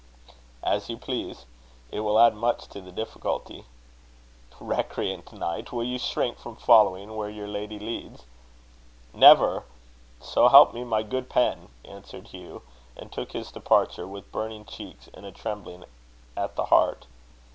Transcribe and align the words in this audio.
"As 0.63 0.89
you 0.89 0.97
please. 0.97 1.45
It 1.91 1.99
will 1.99 2.17
add 2.19 2.33
much 2.33 2.65
to 2.69 2.81
the 2.81 2.91
difficulty." 2.91 3.65
"Recreant 4.59 5.31
knight! 5.31 5.71
will 5.71 5.83
you 5.83 5.99
shrink 5.99 6.39
from 6.39 6.55
following 6.55 7.15
where 7.15 7.29
your 7.29 7.47
lady 7.47 7.77
leads?" 7.77 8.23
"Never! 9.13 9.63
so 10.19 10.47
help 10.47 10.73
me, 10.73 10.83
my 10.83 11.03
good 11.03 11.29
pen!" 11.29 11.69
answered 11.85 12.29
Hugh, 12.29 12.63
and 12.97 13.11
took 13.11 13.33
his 13.33 13.51
departure, 13.51 14.07
with 14.07 14.31
burning 14.31 14.65
cheeks 14.65 15.07
and 15.13 15.23
a 15.23 15.31
trembling 15.31 15.85
at 16.35 16.55
the 16.55 16.65
heart. 16.65 17.05